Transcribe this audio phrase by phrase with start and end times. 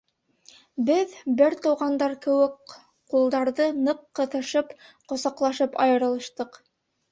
[0.85, 2.73] Беҙ, бер туғандар кеүек,
[3.15, 4.75] ҡулдарҙы ны к ҡыҫышып,
[5.15, 6.63] ҡосаҡлашып айырылыштыҡ.